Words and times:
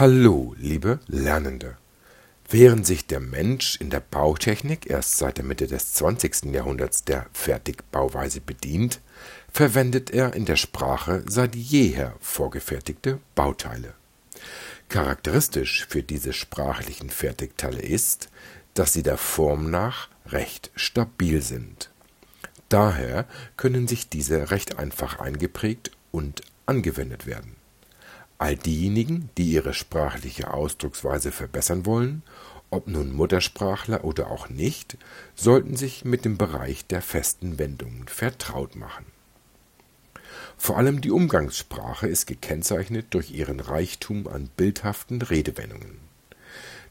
Hallo, 0.00 0.54
liebe 0.56 0.98
Lernende. 1.08 1.76
Während 2.48 2.86
sich 2.86 3.06
der 3.06 3.20
Mensch 3.20 3.76
in 3.82 3.90
der 3.90 4.00
Bautechnik 4.00 4.88
erst 4.88 5.18
seit 5.18 5.36
der 5.36 5.44
Mitte 5.44 5.66
des 5.66 5.92
20. 5.92 6.54
Jahrhunderts 6.54 7.04
der 7.04 7.26
Fertigbauweise 7.34 8.40
bedient, 8.40 9.02
verwendet 9.52 10.08
er 10.08 10.32
in 10.32 10.46
der 10.46 10.56
Sprache 10.56 11.22
seit 11.28 11.54
jeher 11.54 12.14
vorgefertigte 12.18 13.18
Bauteile. 13.34 13.92
Charakteristisch 14.88 15.86
für 15.86 16.02
diese 16.02 16.32
sprachlichen 16.32 17.10
Fertigteile 17.10 17.82
ist, 17.82 18.30
dass 18.72 18.94
sie 18.94 19.02
der 19.02 19.18
Form 19.18 19.70
nach 19.70 20.08
recht 20.28 20.70
stabil 20.76 21.42
sind. 21.42 21.90
Daher 22.70 23.26
können 23.58 23.86
sich 23.86 24.08
diese 24.08 24.50
recht 24.50 24.78
einfach 24.78 25.20
eingeprägt 25.20 25.90
und 26.10 26.40
angewendet 26.64 27.26
werden. 27.26 27.59
All 28.40 28.56
diejenigen, 28.56 29.28
die 29.36 29.52
ihre 29.52 29.74
sprachliche 29.74 30.54
Ausdrucksweise 30.54 31.30
verbessern 31.30 31.84
wollen, 31.84 32.22
ob 32.70 32.86
nun 32.86 33.12
Muttersprachler 33.12 34.02
oder 34.02 34.30
auch 34.30 34.48
nicht, 34.48 34.96
sollten 35.34 35.76
sich 35.76 36.06
mit 36.06 36.24
dem 36.24 36.38
Bereich 36.38 36.86
der 36.86 37.02
festen 37.02 37.58
Wendungen 37.58 38.08
vertraut 38.08 38.76
machen. 38.76 39.04
Vor 40.56 40.78
allem 40.78 41.02
die 41.02 41.10
Umgangssprache 41.10 42.06
ist 42.06 42.26
gekennzeichnet 42.26 43.08
durch 43.10 43.30
ihren 43.30 43.60
Reichtum 43.60 44.26
an 44.26 44.48
bildhaften 44.56 45.20
Redewendungen. 45.20 45.98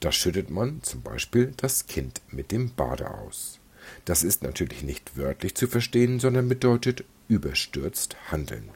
Da 0.00 0.10
schüttet 0.10 0.50
man 0.50 0.82
zum 0.82 1.02
Beispiel 1.02 1.52
das 1.56 1.86
Kind 1.86 2.22
mit 2.32 2.50
dem 2.50 2.74
Bade 2.74 3.08
aus. 3.08 3.60
Das 4.04 4.24
ist 4.24 4.42
natürlich 4.42 4.82
nicht 4.82 5.16
wörtlich 5.16 5.54
zu 5.54 5.68
verstehen, 5.68 6.18
sondern 6.18 6.48
bedeutet 6.48 7.04
überstürzt 7.28 8.16
handeln. 8.32 8.68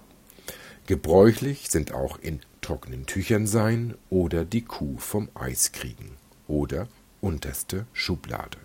Gebräuchlich 0.87 1.68
sind 1.68 1.92
auch 1.92 2.18
in 2.20 2.40
trockenen 2.70 3.05
Tüchern 3.05 3.48
sein 3.48 3.97
oder 4.10 4.45
die 4.45 4.62
Kuh 4.62 4.97
vom 4.98 5.29
Eis 5.34 5.73
kriegen 5.73 6.12
oder 6.47 6.87
unterste 7.20 7.84
Schublade. 7.93 8.59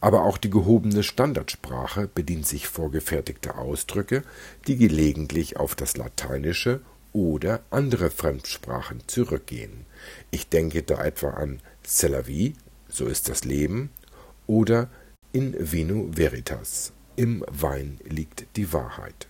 Aber 0.00 0.24
auch 0.24 0.36
die 0.36 0.50
gehobene 0.50 1.04
Standardsprache 1.04 2.08
bedient 2.08 2.44
sich 2.44 2.66
vorgefertigter 2.66 3.56
Ausdrücke, 3.56 4.24
die 4.66 4.76
gelegentlich 4.76 5.58
auf 5.58 5.76
das 5.76 5.96
Lateinische 5.96 6.80
oder 7.12 7.60
andere 7.70 8.10
Fremdsprachen 8.10 9.04
zurückgehen. 9.06 9.86
Ich 10.32 10.48
denke 10.48 10.82
da 10.82 11.04
etwa 11.04 11.34
an 11.34 11.60
C'est 11.86 12.08
la 12.08 12.26
vie, 12.26 12.54
so 12.88 13.06
ist 13.06 13.28
das 13.28 13.44
Leben, 13.44 13.90
oder 14.48 14.88
in 15.30 15.54
vino 15.56 16.08
veritas, 16.10 16.92
im 17.14 17.44
Wein 17.48 18.00
liegt 18.02 18.56
die 18.56 18.72
Wahrheit. 18.72 19.28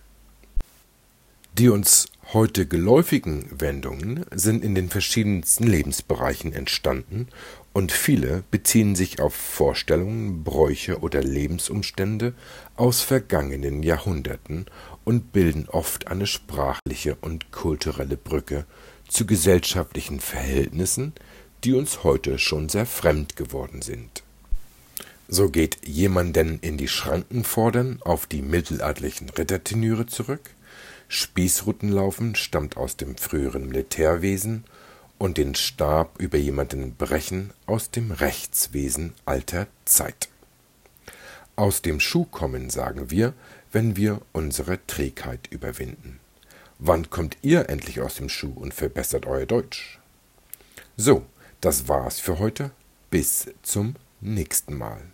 Die 1.59 1.69
uns 1.69 2.07
heute 2.33 2.65
geläufigen 2.65 3.45
Wendungen 3.51 4.25
sind 4.33 4.63
in 4.63 4.73
den 4.73 4.89
verschiedensten 4.89 5.67
Lebensbereichen 5.67 6.51
entstanden 6.51 7.27
und 7.73 7.91
viele 7.91 8.43
beziehen 8.49 8.95
sich 8.95 9.21
auf 9.21 9.35
Vorstellungen, 9.35 10.43
Bräuche 10.43 11.01
oder 11.01 11.21
Lebensumstände 11.21 12.33
aus 12.75 13.01
vergangenen 13.01 13.83
Jahrhunderten 13.83 14.65
und 15.03 15.31
bilden 15.31 15.69
oft 15.69 16.07
eine 16.07 16.25
sprachliche 16.25 17.17
und 17.21 17.51
kulturelle 17.51 18.17
Brücke 18.17 18.65
zu 19.07 19.27
gesellschaftlichen 19.27 20.21
Verhältnissen, 20.21 21.13
die 21.63 21.73
uns 21.73 22.03
heute 22.03 22.39
schon 22.39 22.67
sehr 22.67 22.87
fremd 22.87 23.35
geworden 23.35 23.83
sind. 23.83 24.23
So 25.27 25.49
geht 25.49 25.85
jemanden 25.85 26.57
in 26.61 26.77
die 26.77 26.87
Schranken 26.87 27.43
fordern 27.43 27.99
auf 28.03 28.25
die 28.25 28.41
mittelalterlichen 28.41 29.29
Rittertenüre 29.29 30.07
zurück, 30.07 30.49
Spießrutenlaufen 31.13 32.33
stammt 32.33 32.75
aus 32.75 32.97
dem 32.97 33.17
früheren 33.17 33.67
Militärwesen 33.67 34.63
und 35.19 35.37
den 35.37 35.53
Stab 35.53 36.19
über 36.19 36.39
jemanden 36.39 36.95
brechen 36.95 37.51
aus 37.67 37.91
dem 37.91 38.09
Rechtswesen 38.09 39.13
alter 39.23 39.67
Zeit. 39.85 40.27
Aus 41.55 41.83
dem 41.83 41.99
Schuh 41.99 42.25
kommen, 42.25 42.71
sagen 42.71 43.11
wir, 43.11 43.33
wenn 43.71 43.95
wir 43.95 44.21
unsere 44.31 44.79
Trägheit 44.87 45.47
überwinden. 45.51 46.19
Wann 46.79 47.11
kommt 47.11 47.37
ihr 47.43 47.69
endlich 47.69 48.01
aus 48.01 48.15
dem 48.15 48.27
Schuh 48.27 48.53
und 48.55 48.73
verbessert 48.73 49.27
euer 49.27 49.45
Deutsch? 49.45 49.99
So, 50.97 51.27
das 51.61 51.87
war's 51.87 52.19
für 52.19 52.39
heute. 52.39 52.71
Bis 53.11 53.51
zum 53.61 53.97
nächsten 54.19 54.75
Mal. 54.75 55.12